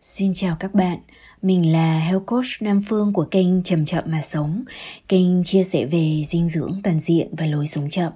[0.00, 0.98] Xin chào các bạn,
[1.42, 4.64] mình là Health Coach Nam Phương của kênh Chậm Chậm Mà Sống,
[5.08, 8.12] kênh chia sẻ về dinh dưỡng toàn diện và lối sống chậm.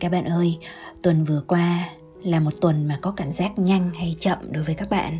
[0.00, 0.58] Các bạn ơi,
[1.02, 1.90] tuần vừa qua
[2.22, 5.18] là một tuần mà có cảm giác nhanh hay chậm đối với các bạn.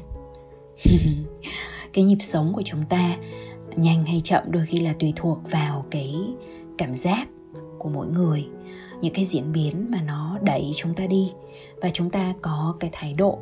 [1.93, 3.16] cái nhịp sống của chúng ta
[3.77, 6.14] nhanh hay chậm đôi khi là tùy thuộc vào cái
[6.79, 7.29] cảm giác
[7.79, 8.48] của mỗi người
[9.00, 11.32] những cái diễn biến mà nó đẩy chúng ta đi.
[11.80, 13.38] Và chúng ta có cái thái độ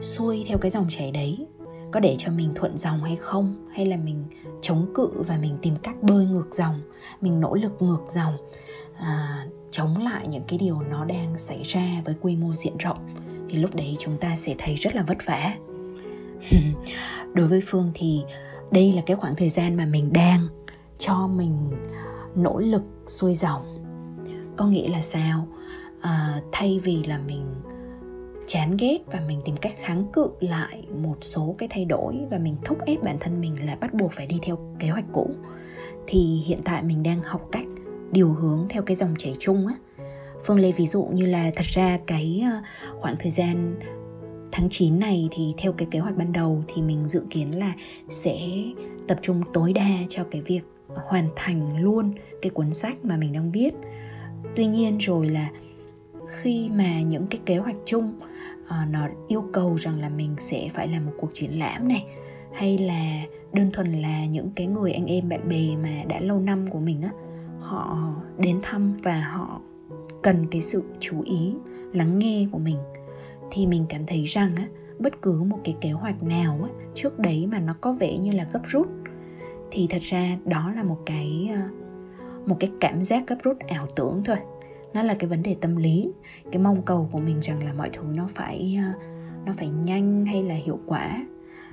[0.00, 1.46] xuôi theo cái dòng chảy đấy.
[1.90, 3.68] Có để cho mình thuận dòng hay không?
[3.72, 4.24] Hay là mình
[4.60, 6.80] chống cự và mình tìm cách bơi ngược dòng
[7.20, 8.36] mình nỗ lực ngược dòng
[8.96, 12.98] à, chống lại những cái điều nó đang xảy ra với quy mô diện rộng?
[13.48, 15.56] Thì lúc đấy chúng ta sẽ thấy rất là vất vả.
[17.34, 18.22] Đối với phương thì
[18.70, 20.48] đây là cái khoảng thời gian mà mình đang
[20.98, 21.70] cho mình
[22.38, 23.84] nỗ lực xuôi dòng.
[24.56, 25.48] Có nghĩa là sao?
[26.00, 27.44] À, thay vì là mình
[28.46, 32.38] chán ghét và mình tìm cách kháng cự lại một số cái thay đổi và
[32.38, 35.30] mình thúc ép bản thân mình là bắt buộc phải đi theo kế hoạch cũ
[36.06, 37.66] thì hiện tại mình đang học cách
[38.12, 39.74] điều hướng theo cái dòng chảy chung á.
[40.44, 42.62] Phương lấy ví dụ như là thật ra cái ờ,
[42.98, 43.76] khoảng thời gian
[44.52, 47.72] tháng 9 này thì theo cái kế hoạch ban đầu thì mình dự kiến là
[48.08, 48.38] sẽ
[49.08, 50.62] tập trung tối đa cho cái việc
[51.06, 53.74] hoàn thành luôn cái cuốn sách mà mình đang viết.
[54.56, 55.50] Tuy nhiên rồi là
[56.26, 58.12] khi mà những cái kế hoạch chung
[58.64, 62.06] uh, nó yêu cầu rằng là mình sẽ phải làm một cuộc triển lãm này
[62.52, 66.40] hay là đơn thuần là những cái người anh em bạn bè mà đã lâu
[66.40, 67.10] năm của mình á
[67.60, 69.60] họ đến thăm và họ
[70.22, 71.54] cần cái sự chú ý
[71.92, 72.76] lắng nghe của mình
[73.50, 77.18] thì mình cảm thấy rằng á bất cứ một cái kế hoạch nào á trước
[77.18, 78.88] đấy mà nó có vẻ như là gấp rút
[79.70, 81.60] thì thật ra đó là một cái ờ,
[82.46, 84.36] một cái cảm giác gấp rút ảo tưởng thôi.
[84.94, 86.10] Nó là cái vấn đề tâm lý.
[86.52, 89.06] Cái mong cầu của mình rằng là mọi thứ nó phải ờ,
[89.44, 91.26] nó phải nhanh hay là hiệu quả.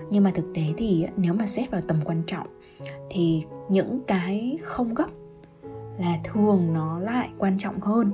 [0.09, 2.47] Nhưng mà thực tế thì ờ, nếu mà xét vào tầm quan trọng
[3.09, 5.08] thì những cái không gấp
[5.97, 8.11] là thường nó lại quan trọng hơn.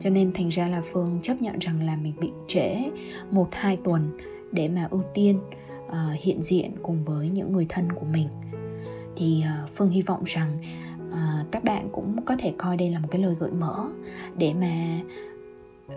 [0.00, 2.76] Cho nên thành ra là phương chấp nhận rằng là mình bị trễ
[3.30, 4.02] một hai tuần
[4.52, 5.40] để mà ưu tiên
[5.86, 8.28] uh, hiện diện cùng với những người thân của mình
[9.16, 10.58] thì ờ, phương hy vọng rằng
[11.08, 13.88] uh, các bạn cũng có thể coi đây là một cái lời gợi mở
[14.36, 15.00] để mà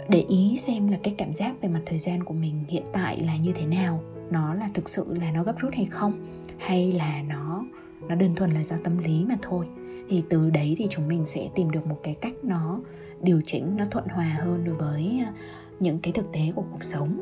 [0.10, 3.22] để ý xem là cái cảm giác về mặt thời gian của mình hiện tại
[3.22, 4.02] là như thế nào.
[4.30, 6.14] Nó là thực sự là nó gấp rút hay không?
[6.58, 7.66] Hay là nó
[8.08, 9.66] nó đơn thuần là do tâm lý mà thôi?
[10.10, 12.80] Thì từ đấy thì chúng mình sẽ tìm được một cái cách nó
[13.22, 15.32] điều chỉnh nó thuận hòa hơn đối với ờ,
[15.80, 17.22] những cái thực tế của cuộc sống.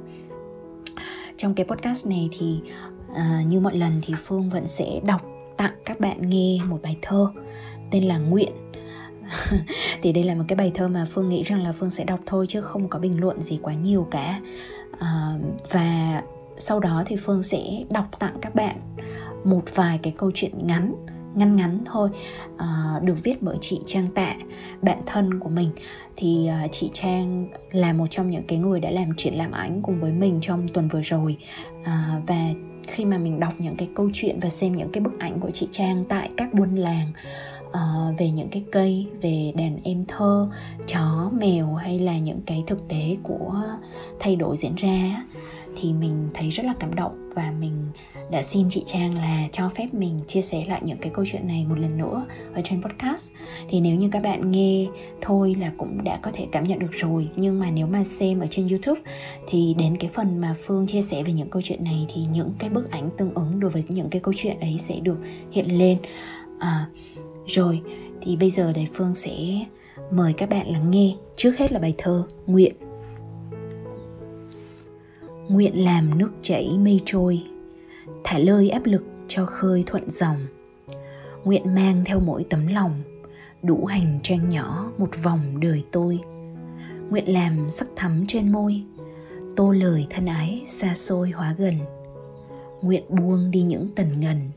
[1.38, 2.60] Trong cái podcast này thì
[3.12, 5.22] uh, như mọi lần thì phương vẫn sẽ đọc
[5.58, 7.28] tặng các bạn nghe một bài thơ
[7.92, 8.52] tên là nguyện.
[10.02, 12.20] Thì đây là một cái bài thơ mà phương nghĩ rằng là phương sẽ đọc
[12.26, 14.40] thôi chứ không có bình luận gì quá nhiều cả.
[15.00, 15.34] À,
[15.70, 16.22] và
[16.58, 18.76] sau đó thì phương sẽ đọc tặng các bạn
[19.44, 20.94] một vài cái câu chuyện ngắn
[21.36, 22.10] ngắn ngắn thôi
[22.56, 24.36] uh, được viết bởi chị Trang Tạ
[24.82, 25.70] bạn thân của mình.
[26.16, 29.82] Thì uh, chị Trang là một trong những cái người đã làm triển lãm ảnh
[29.82, 31.38] cùng với mình trong tuần vừa rồi.
[31.82, 32.50] Uh, và
[32.88, 35.52] khi mà mình đọc những cái câu chuyện và xem những cái bức ảnh của
[35.52, 37.12] chị Trang tại các buôn làng
[37.68, 40.50] uh, về những cái cây về đàn em thơ
[40.88, 43.64] chó mèo hay là những cái thực tế của
[44.20, 45.24] thay đổi diễn ra
[45.82, 47.74] thì mình thấy rất là cảm động và mình
[48.32, 51.48] đã xin chị Trang là cho phép mình chia sẻ lại những cái câu chuyện
[51.48, 53.34] này một lần nữa ở trên podcast.
[53.70, 54.88] Thì nếu như các bạn nghe
[55.22, 57.28] thôi là cũng đã có thể cảm nhận được rồi.
[57.36, 59.02] Nhưng mà nếu mà xem ở trên YouTube
[59.48, 62.54] thì đến cái phần mà Phương chia sẻ về những câu chuyện này thì những
[62.60, 65.18] cái bức ảnh tương ứng đối với những cái câu chuyện ấy sẽ được
[65.52, 65.98] hiện lên.
[66.60, 66.86] À,
[67.48, 67.82] rồi
[68.22, 69.66] thì bây giờ để Phương sẽ
[70.12, 72.76] mời các bạn lắng nghe trước hết là bài thơ Nguyện.
[75.50, 77.44] Nguyện làm nước chảy mây trôi,
[78.24, 80.38] Thả lơi áp lực cho khơi thuận dòng.
[81.44, 83.02] Nguyện mang theo mỗi tấm lòng,
[83.64, 86.20] Đủ hành trang nhỏ một vòng đời tôi.
[87.10, 88.84] Nguyện làm sắc thắm trên môi,
[89.56, 91.80] Tô lời thân ái xa xôi hóa gần.
[92.82, 94.50] Nguyện buông đi những tần ngần,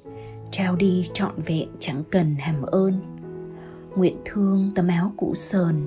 [0.50, 3.00] Trao đi trọn vẹn chẳng cần hàm ơn.
[3.96, 5.86] Nguyện thương tấm áo cũ sờn,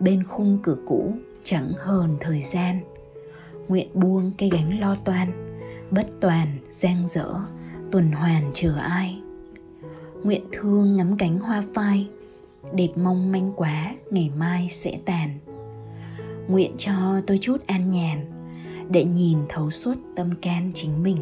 [0.00, 1.12] Bên khung cửa cũ
[1.44, 2.80] chẳng hờn thời gian
[3.68, 5.32] nguyện buông cây gánh lo toan,
[5.90, 7.34] bất toàn, giang dở,
[7.90, 9.20] tuần hoàn chờ ai.
[10.22, 12.08] Nguyện thương ngắm cánh hoa phai,
[12.74, 15.38] đẹp mong manh quá, ngày mai sẽ tàn.
[16.48, 18.26] Nguyện cho tôi chút an nhàn,
[18.90, 21.16] để nhìn thấu suốt tâm can chính mình.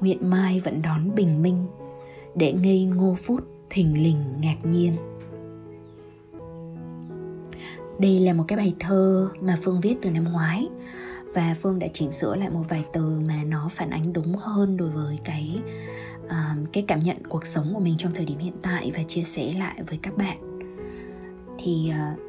[0.00, 1.66] Nguyện mai vẫn đón bình minh,
[2.34, 4.94] để ngây ngô phút thình lình ngạc nhiên.
[7.98, 10.68] Đây là một cái bài thơ mà phương viết từ năm ngoái
[11.34, 14.76] và phương đã chỉnh sửa lại một vài từ mà nó phản ánh đúng hơn
[14.76, 15.60] đối với cái
[16.24, 19.22] uh, cái cảm nhận cuộc sống của mình trong thời điểm hiện tại và chia
[19.22, 20.60] sẻ lại với các bạn.
[21.58, 22.20] Thì uh,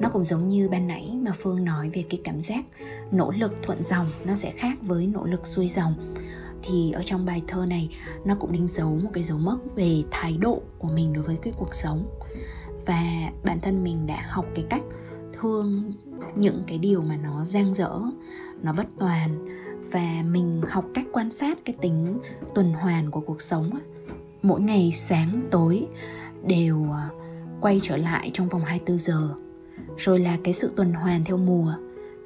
[0.00, 2.64] nó cũng giống như ban nãy mà phương nói về cái cảm giác
[3.10, 6.14] nỗ lực thuận dòng nó sẽ khác với nỗ lực xuôi dòng.
[6.62, 7.88] Thì ở trong bài thơ này
[8.24, 11.36] nó cũng đánh dấu một cái dấu mốc về thái độ của mình đối với
[11.42, 12.04] cái cuộc sống.
[12.86, 14.82] Và bản thân mình đã học cái cách
[15.40, 15.92] thương
[16.36, 18.00] những cái điều mà nó giang dở,
[18.62, 19.46] nó bất toàn
[19.90, 22.18] và mình học cách quan sát cái tính
[22.54, 23.70] tuần hoàn của cuộc sống
[24.42, 25.86] mỗi ngày sáng, tối
[26.46, 27.08] đều à,
[27.60, 29.28] quay trở lại trong vòng 24 giờ.
[29.96, 31.74] Rồi là cái sự tuần hoàn theo mùa,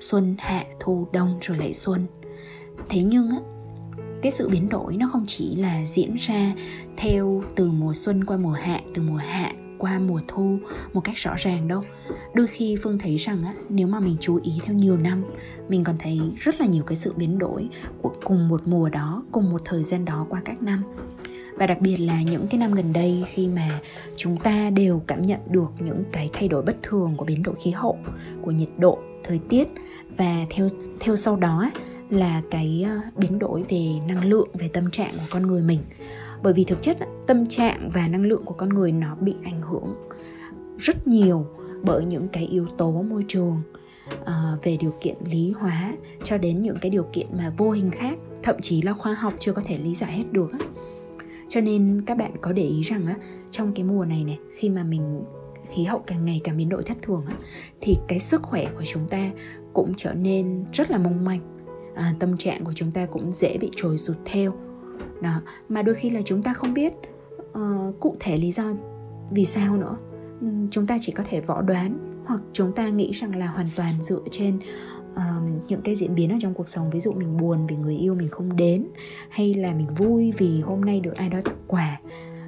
[0.00, 2.06] xuân, hạ, thu, đông rồi lại xuân.
[2.88, 3.36] Thế nhưng á,
[4.22, 6.54] cái sự biến đổi nó không chỉ là diễn ra
[6.96, 10.58] theo từ mùa xuân qua mùa hạ, từ mùa hạ qua mùa thu
[10.92, 11.82] một cách rõ ràng đâu.
[12.34, 15.24] Đôi khi phương thấy rằng á, nếu mà mình chú ý theo nhiều năm,
[15.68, 17.68] mình còn thấy rất là nhiều cái sự biến đổi
[18.02, 20.82] của cùng một mùa đó, cùng một thời gian đó qua các năm.
[21.54, 23.80] Và đặc biệt là những cái năm gần đây khi mà
[24.16, 27.54] chúng ta đều cảm nhận được những cái thay đổi bất thường của biến đổi
[27.64, 27.98] khí hậu,
[28.42, 29.68] của nhiệt độ, thời tiết.
[30.16, 30.68] Và theo
[31.00, 31.70] theo sau đó
[32.10, 35.80] là cái ờ, biến đổi về năng lượng, về tâm trạng của con người mình
[36.42, 36.96] bởi vì thực chất
[37.26, 39.94] tâm trạng và năng lượng của con người nó bị ảnh hưởng
[40.78, 41.46] rất nhiều
[41.82, 43.62] bởi những cái yếu tố môi trường
[44.24, 45.94] ờ, về điều kiện lý hóa
[46.24, 49.34] cho đến những cái điều kiện mà vô hình khác thậm chí là khoa học
[49.38, 50.50] chưa có thể lý giải hết được
[51.48, 53.16] cho nên các bạn có để ý rằng á
[53.50, 55.22] trong cái mùa này này khi mà mình
[55.70, 57.34] khí hậu càng ngày càng biến đổi thất thường á
[57.80, 59.30] thì cái sức khỏe của chúng ta
[59.72, 61.40] cũng trở nên rất là mong manh
[61.94, 64.52] à, tâm trạng của chúng ta cũng dễ bị trồi sụt theo
[65.22, 66.92] đó mà đôi khi là chúng ta không biết
[67.58, 68.64] uh, cụ thể lý do
[69.30, 69.96] vì sao nữa.
[70.40, 73.66] Ừ, chúng ta chỉ có thể võ đoán hoặc chúng ta nghĩ rằng là hoàn
[73.76, 74.58] toàn dựa trên
[75.16, 77.96] um, những cái diễn biến ở trong cuộc sống ví dụ mình buồn vì người
[77.96, 78.86] yêu mình không đến
[79.28, 82.00] hay là mình vui vì hôm nay được ai đó tặng quà.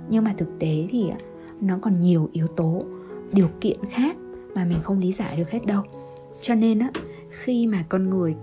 [0.09, 1.17] Nhưng mà thực tế thì à,
[1.61, 2.83] nó còn nhiều yếu tố
[3.33, 4.17] điều kiện khác
[4.55, 5.83] mà mình không lý giải được hết đâu.
[6.41, 6.91] Cho nên á
[7.31, 8.35] khi mà con người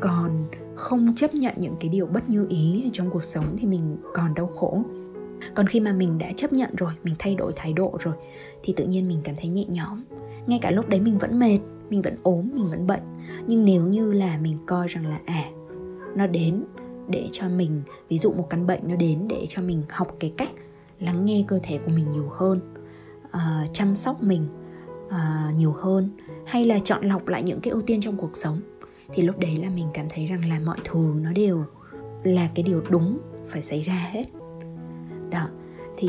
[0.00, 3.96] còn không chấp nhận những cái điều bất như ý trong cuộc sống thì mình
[4.14, 4.82] còn đau khổ.
[5.54, 8.14] Còn khi mà mình đã chấp nhận rồi mình thay đổi thái độ rồi
[8.62, 10.02] thì tự nhiên mình cảm thấy nhẹ nhõm.
[10.46, 11.58] Ngay cả lúc đấy mình vẫn mệt
[11.90, 13.02] mình vẫn ốm mình vẫn bệnh.
[13.46, 15.44] Nhưng nếu như là mình coi rằng là à
[16.16, 16.64] nó đến
[17.08, 20.32] để cho mình ví dụ một căn bệnh nó đến để cho mình học cái
[20.36, 20.50] cách
[21.00, 22.60] lắng nghe cơ thể của mình nhiều hơn
[23.26, 24.46] uh, chăm sóc mình
[25.06, 26.10] uh, nhiều hơn
[26.46, 28.60] hay là chọn lọc lại những cái ưu tiên trong cuộc sống
[29.14, 31.64] thì lúc đấy là mình cảm thấy rằng là mọi thứ nó đều
[32.24, 34.24] là cái điều đúng phải xảy ra hết.
[35.30, 35.48] Đó
[35.96, 36.08] thì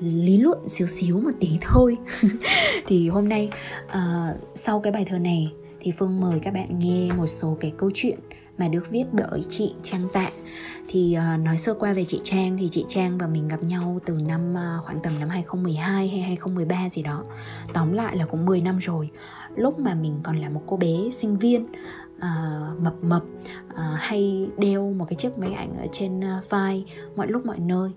[0.00, 1.96] lý luận xíu xíu một tí thôi.
[2.86, 3.50] Thì hôm nay
[3.84, 7.72] uh, sau cái bài thơ này thì phương mời các bạn nghe một số cái
[7.76, 8.18] câu chuyện
[8.58, 10.30] mà được viết bởi chị Trang Tạ.
[10.88, 13.98] Thì uh, nói sơ qua về chị Trang thì chị Trang và mình gặp nhau
[14.06, 17.24] từ năm uh, khoảng tầm năm 2012 hay 2013 gì đó.
[17.72, 19.10] Tóm lại là cũng 10 năm rồi.
[19.56, 21.66] Lúc mà mình còn là một cô bé sinh viên
[22.20, 23.22] uh, mập mập
[23.72, 26.84] uh, hay đeo một cái chiếc máy ảnh ở trên uh, vai
[27.16, 27.90] mọi lúc mọi nơi.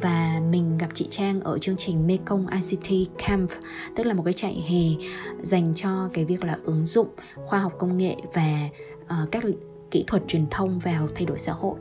[0.00, 3.50] Và mình gặp chị Trang ở chương trình Mekong ICT Camp
[3.96, 5.04] tức là một cái chạy hè
[5.42, 7.08] dành cho cái việc là ứng dụng
[7.46, 8.68] khoa học công nghệ và
[9.04, 9.44] uh, các
[9.90, 11.74] kỹ thuật truyền thông vào thay đổi xã hội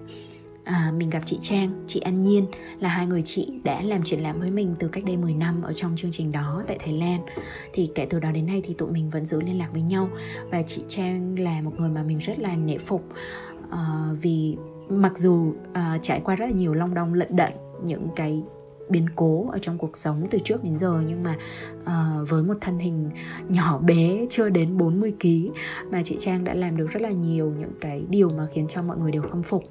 [0.70, 2.46] à, mình gặp chị Trang, chị An Nhiên
[2.80, 5.62] là hai người chị đã làm triển lãm với mình từ cách đây 10 năm
[5.62, 7.22] ở trong chương trình đó tại Thái Lan.
[7.74, 10.10] Thì kể từ đó đến nay thì tụi mình vẫn giữ liên lạc với nhau
[10.52, 13.06] và chị Trang là một người mà mình rất là nể phục.
[13.66, 14.58] Uh, vì
[14.90, 17.52] mặc dù uh, trải qua rất là nhiều long đong lận đận
[17.84, 18.44] những cái
[18.90, 21.02] biến cố ở trong cuộc sống từ trước đến giờ.
[21.08, 21.38] Nhưng mà
[21.82, 23.10] uh, với một thân hình
[23.50, 25.30] nhỏ bé chưa đến 40 kg
[25.92, 28.82] mà chị Trang đã làm được rất là nhiều những cái điều mà khiến cho
[28.82, 29.64] mọi người đều khâm phục.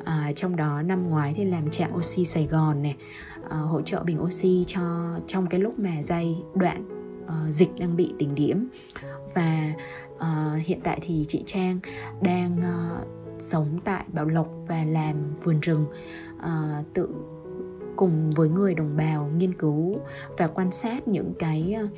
[0.00, 2.96] Uh, trong đó năm ngoái thì làm trạm oxy Sài Gòn này
[3.44, 4.80] uh, hỗ trợ bình oxy cho
[5.26, 6.84] trong cái lúc mà dây đoạn
[7.24, 8.68] uh, dịch đang bị đỉnh điểm.
[9.34, 9.72] Và
[10.14, 11.78] uh, hiện tại thì chị Trang
[12.20, 15.86] đang uh, sống tại Bảo Lộc và làm vườn rừng
[16.36, 17.08] uh, tự
[17.96, 19.98] cùng với người đồng bào nghiên cứu
[20.38, 21.88] và quan sát những cái ờ,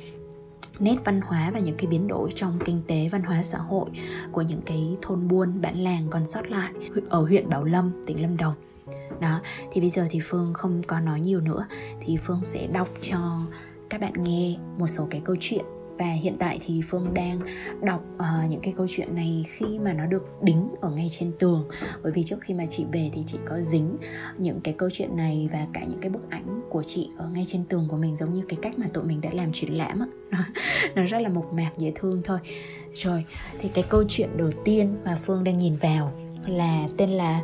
[0.79, 3.89] nét văn hóa và những cái biến đổi trong kinh tế văn hóa xã hội
[4.31, 6.71] của những cái thôn buôn bản làng còn sót lại
[7.09, 8.53] ở huyện Bảo Lâm, tỉnh Lâm Đồng.
[9.19, 11.67] Đó, thì bây giờ thì Phương không có nói nhiều nữa
[12.05, 13.17] thì Phương sẽ đọc cho
[13.89, 15.65] các bạn nghe một số cái câu chuyện
[15.97, 17.39] và hiện tại thì phương đang
[17.81, 21.31] đọc uh, những cái câu chuyện này khi mà nó được đính ở ngay trên
[21.39, 21.63] tường.
[22.03, 23.97] Bởi vì trước khi mà chị về thì chị có dính
[24.37, 27.45] những cái câu chuyện này và cả những cái bức ảnh của chị ở ngay
[27.47, 29.99] trên tường của mình giống như cái cách mà tụi mình đã làm triển lãm
[29.99, 30.07] á.
[30.95, 32.39] Nó rất là mộc mạc dễ thương thôi.
[32.93, 33.25] Rồi
[33.61, 36.11] thì cái câu chuyện đầu tiên mà phương đang nhìn vào
[36.45, 37.41] là tên là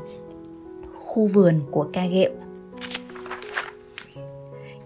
[0.94, 2.32] khu vườn của ca ghẹo.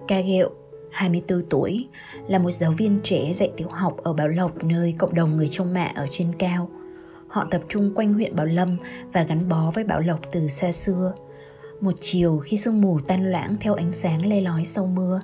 [0.08, 0.50] Ca ghẹo
[0.96, 1.88] 24 tuổi,
[2.28, 5.48] là một giáo viên trẻ dạy tiểu học ở Bảo Lộc nơi cộng đồng người
[5.48, 6.70] trông mạ ở trên cao.
[7.28, 8.78] Họ tập trung quanh huyện Bảo Lâm
[9.14, 11.14] và gắn bó với Bảo Lộc từ xa xưa.
[11.82, 15.22] Một chiều khi sương mù tan loãng theo ánh sáng le lói sau mưa,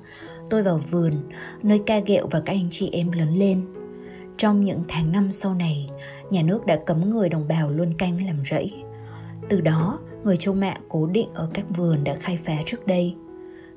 [0.50, 1.14] tôi vào vườn,
[1.64, 3.66] nơi ca ghẹo và các anh chị em lớn lên.
[4.38, 5.90] Trong những tháng năm sau này,
[6.30, 8.74] nhà nước đã cấm người đồng bào luôn canh làm rẫy.
[9.50, 13.16] Từ đó, người châu mạ cố định ở các vườn đã khai phá trước đây–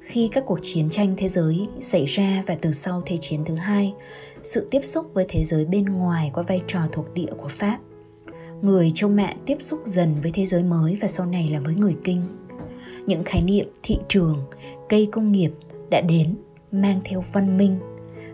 [0.05, 3.55] khi các cuộc chiến tranh thế giới xảy ra và từ sau Thế chiến thứ
[3.55, 3.95] hai,
[4.43, 7.79] sự tiếp xúc với thế giới bên ngoài qua vai trò thuộc địa của Pháp.
[8.63, 11.75] Người châu mẹ tiếp xúc dần với thế giới mới và sau này là với
[11.75, 12.23] người Kinh.
[13.07, 14.39] Những khái niệm thị trường,
[14.89, 15.51] cây công nghiệp
[15.91, 16.37] đã đến
[16.73, 17.79] mang theo văn minh,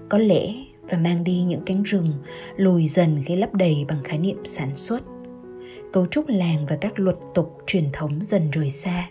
[0.08, 2.12] có lẽ và mang đi những cánh rừng
[2.56, 5.00] lùi dần khi lấp đầy bằng khái niệm sản xuất.
[5.92, 9.10] Cấu trúc làng và các luật tục truyền thống dần rời xa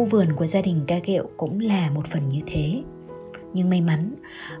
[0.00, 2.82] khu vườn của gia đình ca kẹo cũng là một phần như thế.
[3.54, 4.14] Nhưng may mắn,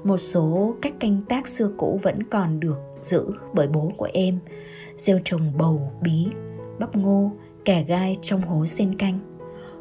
[0.04, 4.38] một số cách canh tác xưa cũ vẫn còn được giữ bởi bố của em.
[4.96, 6.26] Gieo trồng bầu, bí,
[6.78, 7.32] bắp ngô
[7.64, 9.18] cà gai trong hố sen canh.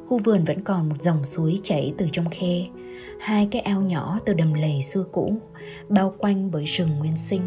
[0.08, 2.66] Khu vườn vẫn còn một dòng suối chảy từ trong khe.
[3.20, 5.34] Hai cái ao nhỏ từ đầm lầy xưa cũ,
[5.90, 7.42] bao quanh bởi rừng nguyên sinh.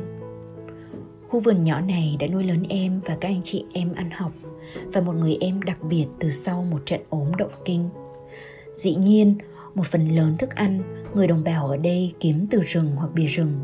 [1.28, 4.32] Khu vườn nhỏ này đã nuôi lớn em và các anh chị em ăn học.
[4.92, 7.88] Và một người em đặc biệt từ sau một trận ốm động kinh.
[8.76, 9.34] Dĩ nhiên,
[9.74, 10.82] một phần lớn thức ăn
[11.14, 13.60] người đồng bào ở đây kiếm từ rừng hoặc bìa rừng.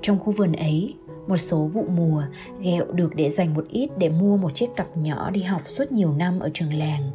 [0.00, 0.94] Trong khu vườn ấy,
[1.26, 2.24] một số vụ mùa
[2.60, 5.92] ghẹo được để dành một ít để mua một chiếc cặp nhỏ đi học suốt
[5.92, 7.10] nhiều năm ở trường làng.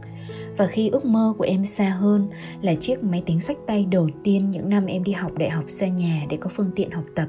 [0.57, 2.27] Và khi ước mơ của em xa hơn
[2.61, 5.65] là chiếc máy tính sách tay đầu tiên những năm em đi học đại học
[5.67, 7.27] xa nhà để có phương tiện học tập.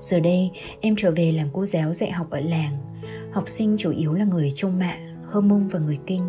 [0.00, 2.76] Giờ đây, em trở về làm cô giáo dạy học ở làng.
[3.32, 6.28] Học sinh chủ yếu là người châu Mạ, Hơ Mông và người Kinh.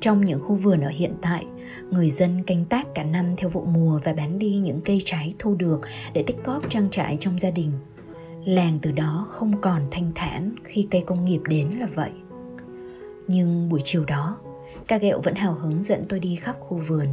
[0.00, 1.46] Trong những khu vườn ở hiện tại,
[1.90, 5.34] người dân canh tác cả năm theo vụ mùa và bán đi những cây trái
[5.38, 5.80] thu được
[6.12, 7.72] để tích cóp trang trại trong gia đình.
[8.44, 12.10] Làng từ đó không còn thanh thản khi cây công nghiệp đến là vậy.
[13.26, 14.38] Nhưng buổi chiều đó,
[14.86, 17.06] ca ghẹo vẫn hào hứng dẫn tôi đi khắp khu vườn.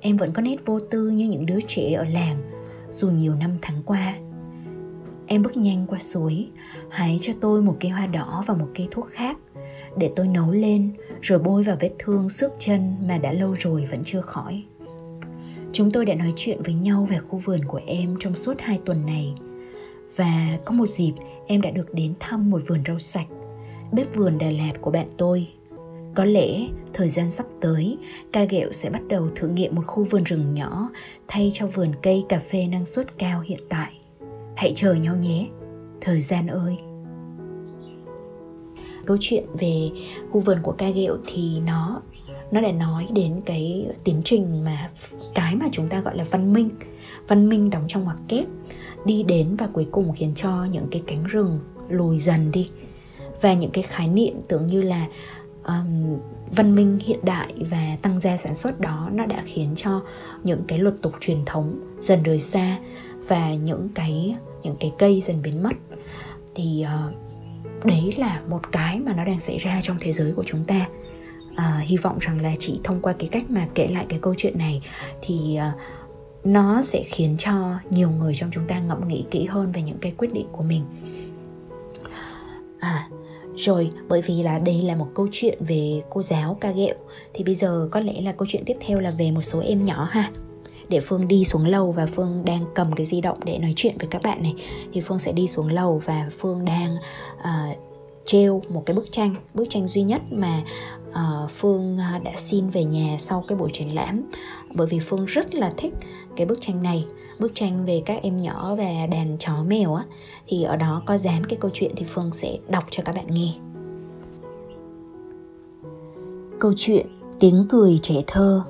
[0.00, 2.36] Em vẫn có nét vô tư như những đứa trẻ ở làng,
[2.90, 4.14] dù nhiều năm tháng qua.
[5.26, 6.48] Em bước nhanh qua suối,
[6.90, 9.36] hái cho tôi một cây hoa đỏ và một cây thuốc khác–
[9.96, 13.84] để tôi nấu lên rồi bôi vào vết thương xước chân mà đã lâu rồi
[13.90, 14.64] vẫn chưa khỏi.
[15.72, 18.80] Chúng tôi đã nói chuyện với nhau về khu vườn của em trong suốt hai
[18.84, 19.34] tuần này
[20.16, 21.12] và có một dịp
[21.46, 23.26] em đã được đến thăm một vườn rau sạch,
[23.92, 25.48] bếp vườn Đà Lạt của bạn tôi.
[26.14, 27.98] Có lẽ thời gian sắp tới,
[28.32, 30.90] ca ghẹo sẽ bắt đầu thử nghiệm một khu vườn rừng nhỏ
[31.28, 33.92] thay cho vườn cây cà phê năng suất cao hiện tại.
[34.56, 35.46] Hãy chờ nhau nhé,
[36.00, 36.76] thời gian ơi!
[39.06, 39.90] Câu chuyện về
[40.30, 42.00] khu vườn của ca ghẹo thì nó
[42.50, 44.90] nó đã nói đến cái tiến trình mà
[45.34, 46.70] cái mà chúng ta gọi là văn minh.
[47.28, 48.46] Văn minh đóng trong ngoặc kép
[49.04, 52.70] đi đến và cuối cùng khiến cho những cái cánh rừng lùi dần đi.
[53.40, 55.06] Và những cái khái niệm tưởng như là
[55.64, 56.18] um,
[56.56, 60.02] văn minh hiện đại và tăng gia sản xuất đó nó đã khiến cho
[60.44, 62.78] những cái luật tục truyền thống dần rời xa
[63.28, 65.72] và những cái những cái cây dần biến mất.
[66.54, 67.14] Thì uh,
[67.84, 70.88] đấy là một cái mà nó đang xảy ra trong thế giới của chúng ta.
[71.56, 74.34] À, hy vọng rằng là chỉ thông qua cái cách mà kể lại cái câu
[74.36, 74.80] chuyện này
[75.22, 75.80] thì uh,
[76.44, 79.98] nó sẽ khiến cho nhiều người trong chúng ta ngẫm nghĩ kỹ hơn về những
[79.98, 80.82] cái quyết định của mình.
[82.78, 83.08] À
[83.56, 86.94] rồi bởi vì là đây là một câu chuyện về cô giáo ca ghẹo
[87.34, 89.84] thì bây giờ có lẽ là câu chuyện tiếp theo là về một số em
[89.84, 90.30] nhỏ ha
[90.90, 93.98] để phương đi xuống lầu và phương đang cầm cái di động để nói chuyện
[93.98, 94.54] với các bạn này.
[94.92, 96.96] Thì phương sẽ đi xuống lầu và phương đang
[97.38, 97.78] uh,
[98.26, 100.62] treo một cái bức tranh bức tranh duy nhất mà
[101.10, 104.22] uh, phương uh, đã xin về nhà sau cái buổi triển lãm.
[104.74, 105.94] Bởi vì phương rất là thích
[106.36, 107.04] cái bức tranh này
[107.38, 110.04] bức tranh về các em nhỏ và đàn chó mèo á.
[110.48, 113.26] Thì ở đó có dán cái câu chuyện thì phương sẽ đọc cho các bạn
[113.28, 113.52] nghe.
[116.60, 117.06] Câu chuyện
[117.40, 118.62] tiếng cười trẻ thơ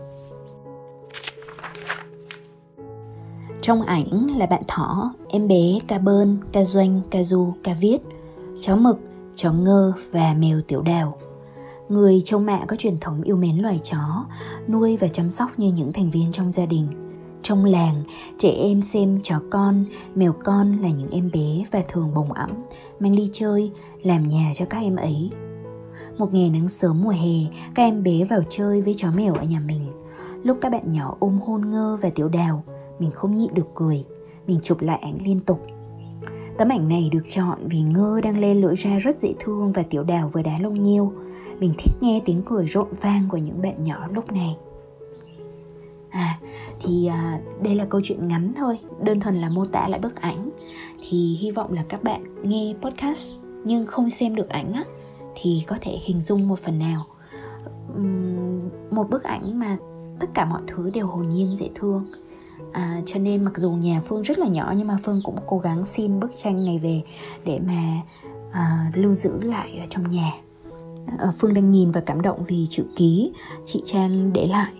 [3.62, 7.99] Trong ảnh là bạn thỏ, em bé, ca bơn, ca doanh, ca du, ca viết,
[8.61, 8.99] chó mực,
[9.37, 11.17] chó ngơ và mèo tiểu đào.
[11.88, 14.25] Người châu mạ có truyền thống yêu mến loài chó,
[14.69, 16.88] nuôi và chăm sóc như những thành viên trong gia đình.
[17.43, 18.02] trong làng
[18.38, 22.50] trẻ em xem chó con mèo con là những em bé và thường bồng ẵm
[23.00, 23.71] mang đi chơi
[24.02, 25.31] làm nhà cho các em ấy
[26.19, 29.43] một ngày nắng sớm mùa hè các em bé vào chơi với chó mèo ở
[29.43, 29.93] nhà mình
[30.45, 32.64] lúc các bạn nhỏ ôm hôn ngơ và tiểu đào
[33.00, 34.04] mình không nhịn được cười.
[34.47, 35.66] Mình chụp lại ảnh liên tục.
[36.59, 39.83] Tấm ảnh này được chọn vì ngơ đang lên lưỡi ra rất dễ thương và
[39.83, 41.12] tiểu đào vừa đá lông nhiêu.
[41.59, 44.57] Mình thích nghe tiếng cười rộn vang của những bạn nhỏ lúc này.
[46.11, 46.38] À
[46.80, 48.78] thì à, đây là câu chuyện ngắn thôi.
[49.02, 50.50] Đơn thuần là mô tả lại bức ảnh.
[51.09, 54.85] Thì hy vọng là các bạn nghe podcast nhưng không xem được ảnh á
[55.35, 57.07] thì có thể hình dung một phần nào.
[57.97, 59.78] Uhm, một bức ảnh mà
[60.21, 62.07] tất cả mọi thứ đều hồn nhiên dễ thương
[62.73, 65.59] à, cho nên mặc dù nhà phương rất là nhỏ nhưng mà phương cũng cố
[65.59, 67.03] gắng xin bức tranh này về
[67.45, 68.00] để mà
[68.53, 70.33] à, lưu giữ lại ở trong nhà.
[71.19, 73.33] À, phương đang nhìn và cảm động vì chữ ký
[73.65, 74.73] chị trang để lại.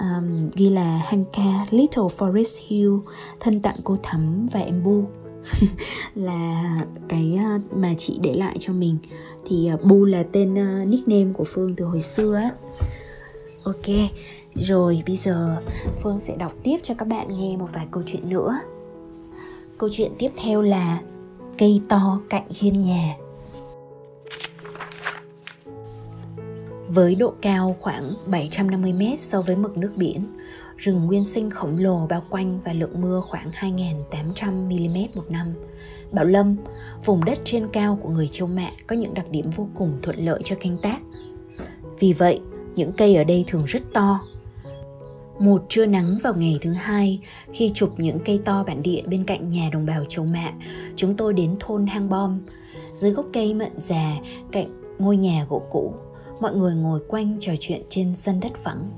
[0.00, 2.90] Um, ghi là Hanka Little Forest Hill
[3.40, 5.04] thân tặng cô Thắm và em Bu.
[6.14, 6.64] Là
[7.08, 8.96] cái ờ, mà chị để lại cho mình.
[9.46, 12.50] Thì ờ, Bu là tên uh, nickname của Phương từ hồi xưa á.
[13.64, 13.86] Ok,
[14.54, 15.62] rồi bây giờ
[16.02, 18.60] Phương sẽ đọc tiếp cho các bạn nghe một vài câu chuyện nữa.
[19.78, 21.00] Câu chuyện tiếp theo là
[21.58, 23.16] cây to cạnh hiên nhà.
[26.88, 30.26] Với độ cao khoảng 750 m so với mực nước biển,
[30.76, 35.54] rừng nguyên sinh khổng lồ bao quanh và lượng mưa khoảng 2.800 mm một năm.
[36.12, 36.56] Bảo Lâm,
[37.04, 40.24] vùng đất trên cao của người Châu Mạ có những đặc điểm vô cùng thuận
[40.24, 40.98] lợi cho canh tác.
[41.98, 42.40] Vì vậy,
[42.74, 44.20] những cây ở đây thường rất to.
[45.40, 47.20] Một trưa nắng vào ngày thứ hai,
[47.52, 50.52] khi chụp những cây to bản địa bên cạnh nhà đồng bào Châu Mạ,
[50.96, 52.40] chúng tôi đến thôn Hang Bom.
[52.94, 54.16] Dưới gốc cây mận già,
[54.52, 55.94] cạnh ngôi nhà gỗ cũ,
[56.40, 58.90] mọi người ngồi quanh trò chuyện trên sân đất phẳng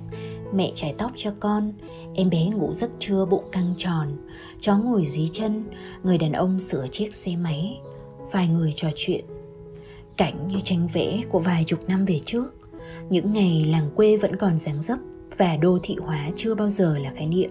[0.53, 1.73] mẹ chải tóc cho con
[2.15, 4.17] em bé ngủ giấc trưa bụng căng tròn.
[4.61, 5.65] Chó ngồi dưới chân
[6.03, 7.81] người đàn ông sửa chiếc xe máy.
[8.33, 9.25] Vài người trò chuyện.
[10.17, 12.55] Cảnh như tranh vẽ của vài chục năm về trước.
[13.11, 14.99] Những ngày làng quê vẫn còn dáng dấp
[15.39, 17.51] và đô thị hóa chưa bao giờ là khái niệm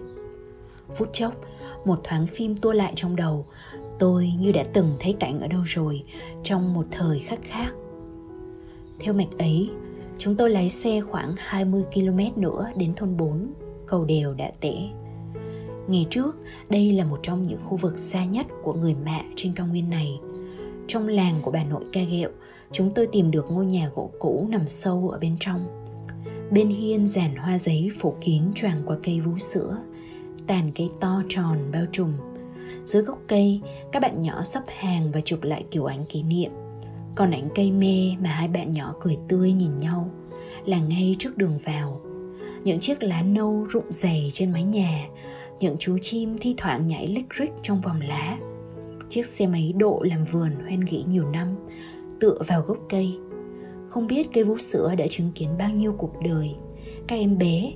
[0.94, 1.34] phút chốc
[1.84, 3.46] một thoáng phim tua lại trong đầu
[3.98, 6.04] tôi như đã từng thấy cảnh ở đâu rồi
[6.42, 7.72] trong một thời khắc khác
[8.98, 9.70] theo mạch ấy
[10.24, 13.52] Chúng tôi lái xe khoảng 20 km nữa đến thôn 4,
[13.86, 14.74] cầu đều đã tể.
[15.88, 16.36] Ngày trước,
[16.68, 19.90] đây là một trong những khu vực xa nhất của người mạ trên cao nguyên
[19.90, 20.20] này.
[20.86, 22.28] Trong làng của bà nội ca ghẹo,
[22.72, 25.81] chúng tôi tìm được ngôi nhà gỗ cũ nằm sâu ở bên trong.
[26.52, 29.78] Bên hiên giàn hoa giấy phủ kín choàng qua cây vú sữa,
[30.46, 32.12] tàn cây to tròn bao trùm.
[32.84, 33.60] Dưới gốc cây,
[33.92, 36.50] các bạn nhỏ sắp hàng và chụp lại kiểu ảnh kỷ niệm.
[37.14, 40.10] Còn ảnh cây mê mà hai bạn nhỏ cười tươi nhìn nhau
[40.64, 42.00] là ngay trước đường vào.
[42.64, 45.08] Những chiếc lá nâu rụng dày trên mái nhà
[45.60, 48.38] những chú chim thi thoảng nhảy lích rích trong vòng lá.
[49.08, 51.48] Chiếc xe máy độ làm vườn hoen nghĩ nhiều năm
[52.20, 53.18] tựa vào gốc cây
[53.92, 56.50] không biết cây vú sữa đã chứng kiến bao nhiêu cuộc đời
[57.08, 57.72] các em bé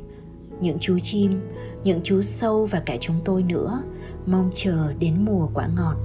[0.61, 1.41] những chú chim
[1.85, 3.83] những chú sâu và cả chúng tôi nữa
[4.27, 5.97] mong chờ đến mùa quả ngọt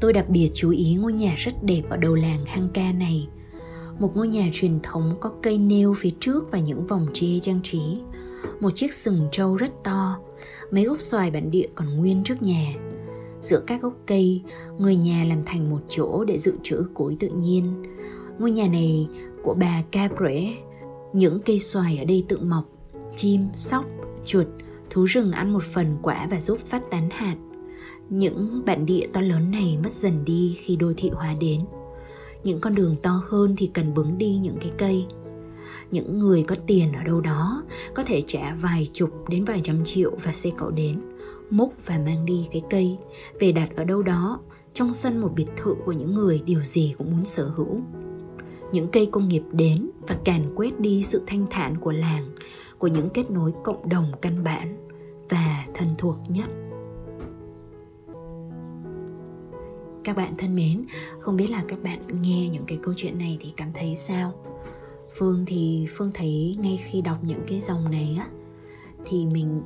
[0.00, 3.28] Tôi đặc biệt chú ý ngôi nhà rất đẹp ở đầu làng hang ca này.
[3.98, 7.60] Một ngôi nhà truyền thống có cây nêu phía trước và những vòng tre trang
[7.62, 7.98] trí.
[8.60, 10.18] Một chiếc sừng trâu rất to,
[10.70, 12.74] mấy gốc xoài bản địa còn nguyên trước nhà.
[13.46, 14.42] Giữa các gốc cây,
[14.78, 17.82] người nhà làm thành một chỗ để dự trữ củi tự nhiên.
[18.38, 19.08] Ngôi nhà này
[19.42, 20.54] của bà Cabre,
[21.12, 22.64] những cây xoài ở đây tự mọc,
[23.16, 23.84] chim, sóc,
[24.24, 24.46] chuột,
[24.90, 27.36] thú rừng ăn một phần quả và giúp phát tán hạt.
[28.08, 31.60] Những bản địa to lớn này mất dần đi khi đô thị hóa đến.
[32.44, 35.06] Những con đường to hơn thì cần bứng đi những cái cây.
[35.90, 37.62] Những người có tiền ở đâu đó
[37.94, 41.00] có thể trả vài chục đến vài trăm triệu và xe cậu đến
[41.50, 42.98] múc và mang đi cái cây.
[43.40, 44.40] Về đặt ở đâu đó,
[44.72, 47.80] trong sân một biệt thự của những người điều gì cũng muốn sở hữu.
[48.72, 52.30] Những cây công nghiệp đến và càn quét đi sự thanh thản của làng,
[52.78, 54.88] của những kết nối cộng đồng căn bản
[55.28, 56.46] và thân thuộc nhất.
[60.04, 60.84] Các bạn thân mến,
[61.18, 64.32] không biết là các bạn nghe những cái câu chuyện này thì cảm thấy sao?
[65.18, 68.28] Phương thì, phương thấy ngay khi đọc những cái dòng này á,
[69.04, 69.62] thì mình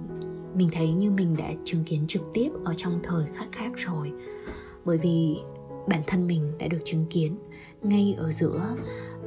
[0.55, 4.13] mình thấy như mình đã chứng kiến trực tiếp ở trong thời khắc khác rồi.
[4.85, 5.37] Bởi vì
[5.89, 7.37] bản thân mình đã được chứng kiến
[7.83, 8.77] ngay ở giữa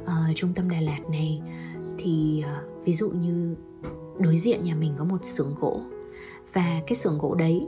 [0.02, 1.40] uh, trung tâm Đà Lạt này.
[1.98, 3.56] Thì uh, ví dụ như
[4.18, 5.80] đối diện nhà mình có một xưởng gỗ.
[6.52, 7.66] Và cái xưởng gỗ đấy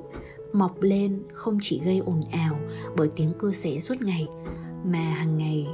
[0.52, 2.58] mọc lên không chỉ gây ồn ào
[2.96, 4.26] bởi tiếng cưa xẻ suốt ngày
[4.84, 5.66] mà hàng ngày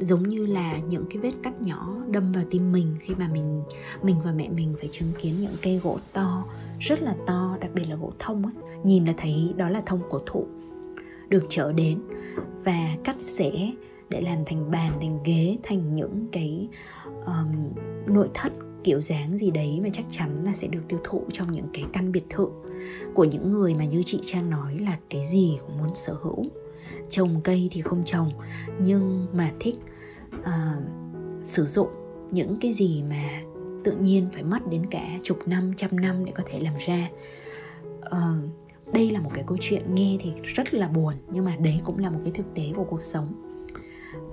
[0.00, 3.62] giống như là những cái vết cắt nhỏ đâm vào tim mình khi mà mình
[4.02, 6.44] mình và mẹ mình phải chứng kiến những cây gỗ to
[6.80, 10.00] rất là to đặc biệt là gỗ thông ấy nhìn là thấy đó là thông
[10.10, 10.46] cổ thụ
[11.28, 12.00] được chở đến
[12.64, 13.72] và cắt xẻ
[14.08, 16.68] để làm thành bàn thành ghế thành những cái
[17.26, 17.72] um,
[18.06, 18.52] nội thất
[18.84, 21.84] kiểu dáng gì đấy mà chắc chắn là sẽ được tiêu thụ trong những cái
[21.92, 22.48] căn biệt thự
[23.14, 26.46] của những người mà như chị trang nói là cái gì cũng muốn sở hữu.
[27.08, 28.30] Trồng cây thì không trồng
[28.80, 29.74] nhưng mà thích
[30.38, 30.44] uh,
[31.44, 31.88] sử dụng
[32.30, 33.42] những cái gì mà
[33.84, 37.10] tự nhiên phải mất đến cả chục năm trăm năm để có thể làm ra.
[38.00, 38.34] Ờ,
[38.92, 41.98] đây là một cái câu chuyện nghe thì rất là buồn nhưng mà đấy cũng
[41.98, 43.32] là một cái thực tế của cuộc sống.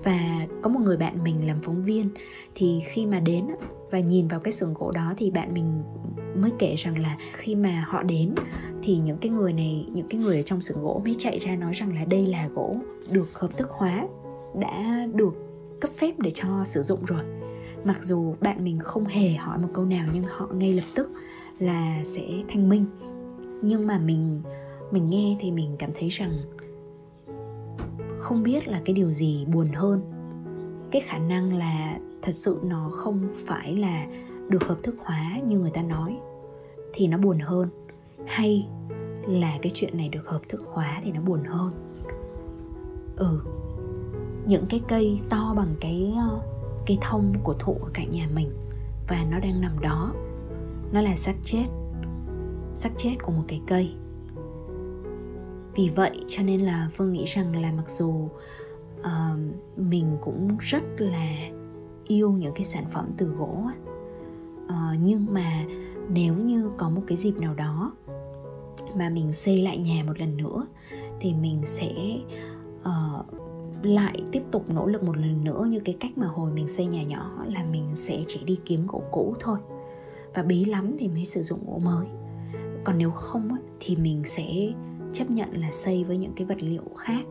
[0.04, 2.08] Và có một người bạn mình làm phóng viên
[2.54, 3.46] thì khi mà đến
[3.90, 5.82] và nhìn vào cái xưởng gỗ đó thì bạn mình
[6.36, 8.34] mới kể rằng là khi mà họ đến
[8.82, 11.56] thì những cái người này những cái người ở trong xưởng gỗ mới chạy ra
[11.56, 12.76] nói rằng là đây là gỗ
[13.12, 14.08] được hợp thức hóa
[14.60, 15.34] đã được
[15.80, 17.47] cấp phép để cho sử dụng rồi
[17.84, 21.10] mặc dù bạn mình không hề hỏi một câu nào nhưng họ ngay lập tức
[21.58, 22.84] là sẽ thanh minh.
[23.62, 24.42] Nhưng mà mình
[24.90, 26.38] mình nghe thì mình cảm thấy rằng
[28.18, 30.00] không biết là cái điều gì buồn hơn.
[30.90, 34.06] Cái khả năng là thật sự nó không phải là
[34.48, 36.18] được hợp thức hóa như người ta nói
[36.92, 37.68] thì nó buồn hơn.
[38.26, 38.68] Hay
[39.28, 41.72] là cái chuyện này được hợp thức hóa thì nó buồn hơn.
[43.16, 43.40] Ừ
[44.48, 46.14] những cái cây to bằng cái
[46.88, 48.50] cây thông của thụ ở cạnh nhà mình.
[49.08, 50.14] Và nó đang nằm đó.
[50.92, 51.64] Nó là xác chết.
[52.74, 53.94] Xác chết của một cái cây.
[55.74, 58.28] Vì vậy cho nên là phương nghĩ rằng là mặc dù
[59.00, 59.38] uh,
[59.76, 61.36] mình cũng rất là
[62.06, 63.64] yêu những cái sản phẩm từ gỗ
[64.64, 65.64] uh, nhưng mà
[66.08, 67.92] nếu như có một cái dịp nào đó
[68.94, 70.66] mà mình xây lại nhà một lần nữa
[71.20, 71.94] thì mình sẽ
[72.80, 73.26] uh,
[73.82, 76.86] lại tiếp tục nỗ lực một lần nữa như cái cách mà hồi mình xây
[76.86, 79.58] nhà nhỏ là mình sẽ chỉ đi kiếm gỗ cũ thôi.
[80.34, 82.06] Và bí lắm thì mới sử dụng gỗ mới.
[82.84, 83.48] Còn nếu không
[83.80, 84.72] thì mình sẽ
[85.12, 87.24] chấp nhận là xây với những cái vật liệu khác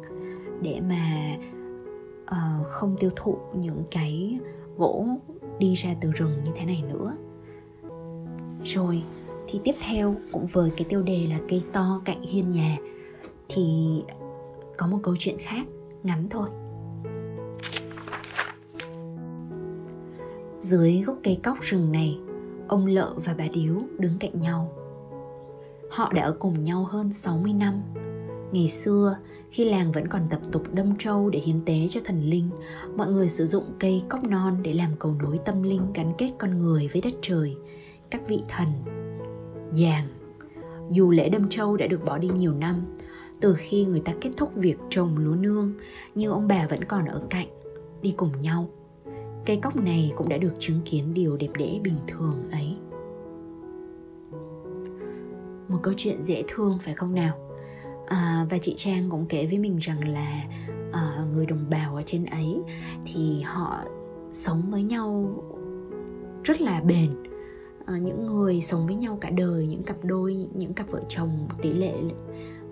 [0.62, 1.36] để mà
[2.22, 4.40] uh, không tiêu thụ những cái
[4.78, 5.08] gỗ
[5.60, 7.18] đi ra từ rừng như thế này nữa.
[8.64, 9.04] Rồi
[9.48, 12.78] thì tiếp theo cũng với cái tiêu đề là cây to cạnh hiên nhà
[13.50, 13.88] thì
[14.78, 15.66] có một câu chuyện khác
[16.08, 16.50] ngắn thôi
[20.62, 22.20] dưới gốc cây cóc rừng này
[22.68, 24.78] ông lợ và bà điếu đứng cạnh nhau
[25.90, 27.82] Họ đã ở cùng nhau hơn 60 năm.
[28.52, 29.18] Ngày xưa,
[29.52, 32.50] khi làng vẫn còn tập tục đâm trâu để hiến tế cho thần linh,
[32.96, 36.32] mọi người sử dụng cây cóc non để làm cầu nối tâm linh gắn kết
[36.38, 37.56] con người với đất trời,
[38.10, 38.68] các vị thần.
[39.72, 40.08] Giàng
[40.90, 42.98] Dù lễ đâm trâu đã được bỏ đi nhiều năm,
[43.42, 45.74] từ khi người ta kết thúc việc trồng lúa nương,
[46.16, 47.48] nhưng ông bà vẫn còn ở cạnh,
[48.02, 48.70] đi cùng nhau.
[49.46, 52.76] Cây cóc này cũng đã được chứng kiến điều đẹp đẽ bình thường ấy.
[55.68, 57.38] Một câu chuyện dễ thương phải không nào?
[58.08, 60.44] À, và chị trang cũng kể với mình rằng là
[60.92, 62.58] à, người đồng bào ở trên ấy
[63.06, 63.84] thì họ
[64.32, 65.34] sống với nhau
[66.44, 67.10] rất là bền.
[67.86, 71.48] À, những người sống với nhau cả đời những cặp đôi những cặp vợ chồng
[71.62, 71.94] tỷ lệ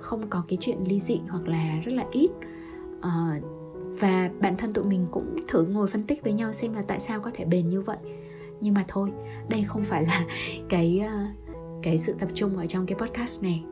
[0.06, 2.30] không có cái chuyện ly dị hoặc là rất là ít.
[3.02, 3.42] À,
[4.00, 7.00] và bản thân tụi mình cũng thử ngồi phân tích với nhau xem là tại
[7.00, 7.98] sao có thể bền như vậy.
[8.62, 9.12] Nhưng mà thôi
[9.50, 10.26] đây không phải là
[10.70, 11.30] cái uh,
[11.84, 13.64] cái sự tập trung ở trong cái podcast này.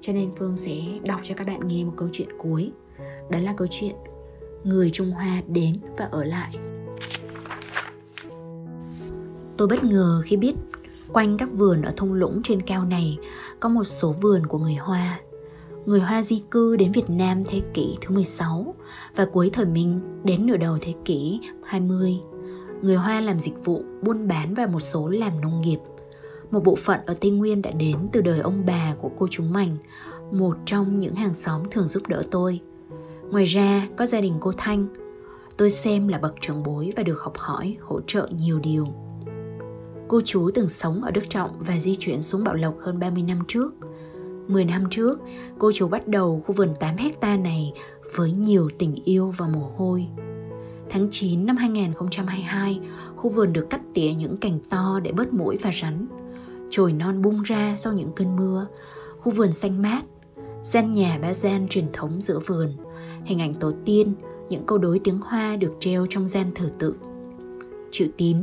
[0.00, 2.72] Cho nên phương sẽ đọc cho các bạn nghe một câu chuyện cuối.
[3.30, 3.94] Đó là câu chuyện
[4.64, 6.56] người trung hoa đến và ở lại
[9.60, 10.54] tôi bất ngờ khi biết
[11.12, 13.18] quanh các vườn ở thung lũng trên cao này
[13.60, 15.20] có một số vườn của người hoa
[15.86, 18.74] người Hoa di cư đến Việt Nam thế kỷ thứ 16
[19.16, 22.20] và cuối thời Minh đến nửa đầu thế kỷ 20.
[22.82, 25.78] Người Hoa làm dịch vụ, buôn bán và một số làm nông nghiệp–
[26.50, 29.44] một bộ phận ở Tây Nguyên đã đến từ đời ông bà của cô chú
[29.44, 29.76] Mành,
[30.32, 32.60] một trong những hàng xóm thường giúp đỡ tôi.
[33.30, 34.86] Ngoài ra, có gia đình cô Thanh.
[35.56, 38.86] Tôi xem là bậc trưởng bối và được học hỏi, hỗ trợ nhiều điều.
[40.08, 43.22] Cô chú từng sống ở Đức Trọng và di chuyển xuống Bảo Lộc hơn 30
[43.22, 43.70] năm trước.
[44.50, 45.18] 10 năm trước,
[45.58, 47.72] cô chú bắt đầu khu vườn 8 hecta này
[48.14, 50.06] với nhiều tình yêu và mồ hôi.
[50.90, 52.80] Tháng 9 năm 2022,
[53.16, 56.06] khu vườn được cắt tỉa những cành to để bớt mũi và rắn.
[56.70, 58.66] Chồi non bung ra sau những cơn mưa,
[59.20, 60.02] khu vườn xanh mát,
[60.62, 62.72] gian nhà ba gian truyền thống giữa vườn,
[63.24, 64.14] hình ảnh tổ tiên,
[64.48, 66.94] những câu đối tiếng Hoa được treo trong gian thờ tự.
[67.90, 68.36] Chữ tín,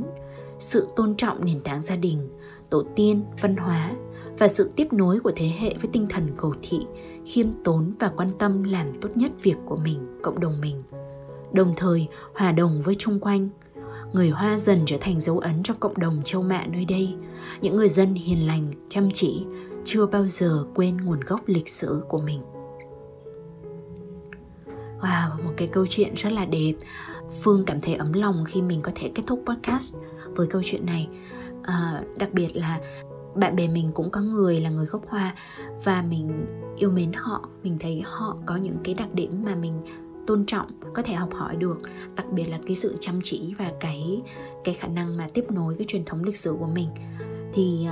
[0.59, 2.29] sự tôn trọng nền tảng gia đình,
[2.69, 3.91] tổ tiên, văn hóa
[4.37, 6.79] và sự tiếp nối của thế hệ với tinh thần cầu thị,
[7.25, 10.83] khiêm tốn và quan tâm làm tốt nhất việc của mình, cộng đồng mình.
[11.51, 13.49] đồng thời hòa đồng với chung quanh
[14.13, 17.15] người Hoa dần trở thành dấu ấn trong cộng đồng châu Mạ nơi đây.
[17.61, 19.45] Những người dân hiền lành, chăm chỉ,
[19.85, 22.41] chưa bao giờ quên nguồn gốc lịch sử của mình.
[25.01, 26.73] Wow, một cái câu chuyện rất là đẹp.
[27.41, 29.95] Phương cảm thấy ấm lòng khi mình có thể kết thúc podcast
[30.25, 31.09] với câu chuyện này.
[31.63, 32.79] À, đặc biệt là
[33.37, 35.35] bạn bè mình cũng có người là người gốc hoa
[35.83, 36.45] và mình
[36.77, 37.49] yêu mến họ.
[37.63, 39.81] Mình thấy họ có những cái đặc điểm mà mình
[40.27, 41.77] tôn trọng có thể học hỏi được
[42.15, 44.21] đặc biệt là cái sự chăm chỉ và cái
[44.63, 46.89] cái khả năng mà tiếp nối cái truyền thống lịch sử của mình.
[47.53, 47.87] Thì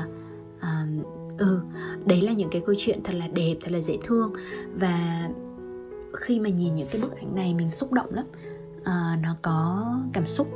[0.57, 1.05] uh,
[1.37, 1.61] ừ
[2.05, 4.33] đấy là những cái câu chuyện thật là đẹp thật là dễ thương.
[4.73, 5.29] Và
[6.13, 8.25] khi mà nhìn những cái bức ảnh này mình xúc động lắm.
[8.79, 10.47] Uh, nó có cảm xúc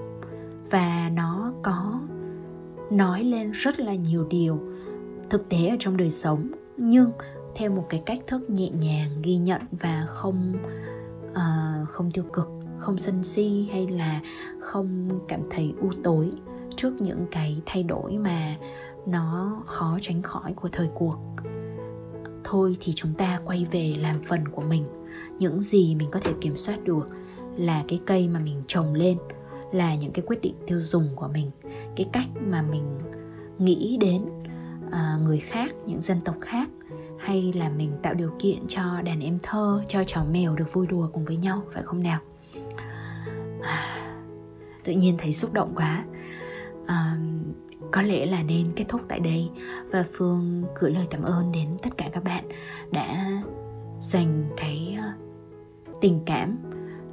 [0.71, 1.99] và nó có
[2.91, 4.59] nói lên rất là nhiều điều
[5.29, 7.11] thực tế ở trong đời sống nhưng
[7.55, 10.57] theo một cái cách thức nhẹ nhàng ghi nhận và không
[11.31, 14.21] uh, không tiêu cực không sân si hay là
[14.59, 16.31] không cảm thấy u tối
[16.75, 18.55] trước những cái thay đổi mà
[19.05, 21.17] nó khó tránh khỏi của thời cuộc.
[22.43, 24.83] Thôi thì chúng ta quay về làm phần của mình.
[25.39, 27.07] Những gì mình có thể kiểm soát được
[27.57, 29.17] là cái cây mà mình trồng lên
[29.71, 31.51] là những cái quyết định tiêu dùng của mình
[31.95, 32.83] cái cách mà mình
[33.57, 34.25] nghĩ đến
[34.91, 36.69] À, người khác những dân tộc khác
[37.19, 40.87] hay là mình tạo điều kiện cho đàn em thơ cho chó mèo được vui
[40.87, 42.19] đùa cùng với nhau phải không nào?
[43.61, 43.83] À,
[44.83, 46.05] tự nhiên thấy xúc động quá.
[46.85, 47.17] À,
[47.91, 49.49] có lẽ là nên kết thúc tại đây.
[49.91, 52.43] Và phương gửi lời cảm ơn đến tất cả các bạn
[52.91, 53.41] đã
[53.99, 55.15] dành cái à,
[56.01, 56.57] tình cảm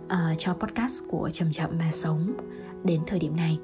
[0.06, 2.32] uh, cho podcast của chậm chậm mà sống
[2.84, 3.58] đến thời điểm này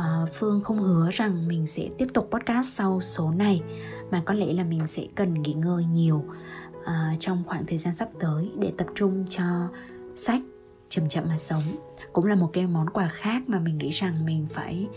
[0.00, 3.62] uh, phương không hứa rằng mình sẽ tiếp tục podcast sau số này
[4.10, 6.24] mà có lẽ là mình sẽ cần nghỉ ngơi nhiều
[6.80, 9.68] uh, trong khoảng thời gian sắp tới để tập trung cho
[10.16, 10.42] sách
[10.88, 11.62] chậm chậm mà sống.
[12.12, 14.88] Cũng là một cái món quà khác mà mình nghĩ rằng mình phải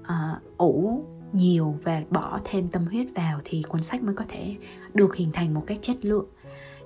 [0.00, 4.56] uh, ủ nhiều và bỏ thêm tâm huyết vào thì cuốn sách mới có thể
[4.94, 6.26] được hình thành một cách chất lượng.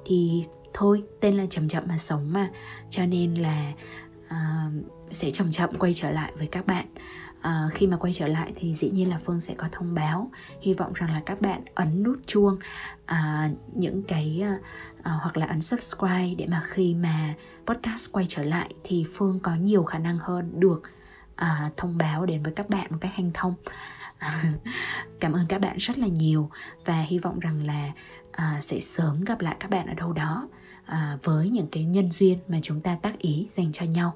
[0.04, 2.50] Thì thôi tên là chậm chậm mà sống mà
[2.90, 3.72] cho nên là
[4.26, 6.86] uh, sẽ chậm chậm quay trở lại với các bạn
[7.42, 10.30] à, khi mà quay trở lại thì dĩ nhiên là phương sẽ có thông báo.
[10.60, 12.58] Hy vọng rằng là các bạn ấn nút chuông
[13.06, 14.42] à, những cái
[15.02, 17.34] à, hoặc là ấn subscribe để mà khi mà
[17.66, 20.82] podcast quay trở lại thì phương có nhiều khả năng hơn được
[21.36, 23.54] à, thông báo đến với các bạn một cách hanh thông.
[25.20, 26.50] Cảm ơn các bạn rất là nhiều
[26.84, 27.92] và hy vọng rằng là
[28.32, 30.48] à, sẽ sớm gặp lại các bạn ở đâu đó
[30.84, 34.14] à, với những cái nhân duyên mà chúng ta tác ý dành cho nhau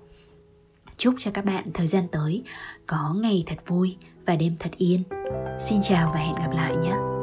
[0.97, 2.43] chúc cho các bạn thời gian tới
[2.87, 5.03] có ngày thật vui và đêm thật yên.
[5.61, 7.16] Xin chào và hẹn gặp lại nhé.